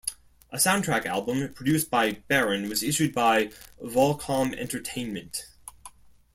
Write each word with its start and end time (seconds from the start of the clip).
A 0.51 0.57
soundtrack 0.57 1.05
album, 1.05 1.53
produced 1.53 1.91
by 1.91 2.13
Baron, 2.27 2.67
was 2.67 2.81
issued 2.81 3.13
by 3.13 3.51
Volcom 3.79 4.51
Entertainment. 4.57 5.45